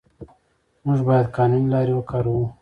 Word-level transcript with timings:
موږ 0.85 0.99
باید 1.07 1.31
قانوني 1.37 1.67
لارې 1.73 1.93
وکاروو. 1.95 2.45